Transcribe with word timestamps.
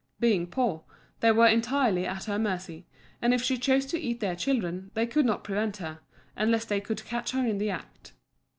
Being 0.19 0.47
poor, 0.47 0.83
they 1.19 1.31
were 1.31 1.45
entirely 1.45 2.07
at 2.07 2.23
her 2.23 2.39
mercy, 2.39 2.87
and 3.21 3.35
if 3.35 3.43
she 3.43 3.55
chose 3.59 3.85
to 3.85 3.99
eat 3.99 4.19
their 4.19 4.35
children, 4.35 4.89
they 4.95 5.05
could 5.05 5.27
not 5.27 5.43
prevent 5.43 5.77
her, 5.77 5.99
unless 6.35 6.65
they 6.65 6.81
could 6.81 7.05
catch 7.05 7.33
her 7.33 7.45
in 7.45 7.59
the 7.59 7.69
act. 7.69 8.13